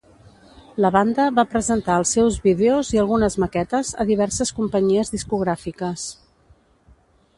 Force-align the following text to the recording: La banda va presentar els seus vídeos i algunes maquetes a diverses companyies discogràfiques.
La 0.83 0.89
banda 0.95 1.25
va 1.39 1.43
presentar 1.51 1.97
els 2.03 2.13
seus 2.17 2.39
vídeos 2.47 2.91
i 2.95 3.01
algunes 3.03 3.37
maquetes 3.43 3.93
a 4.05 4.07
diverses 4.13 4.53
companyies 4.61 5.13
discogràfiques. 5.17 6.07